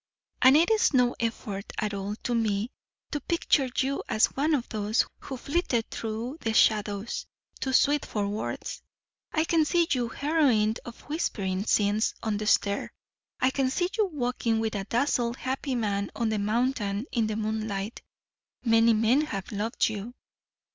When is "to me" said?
2.23-2.71